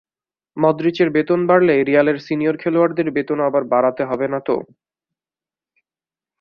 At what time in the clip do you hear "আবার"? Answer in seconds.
3.49-3.63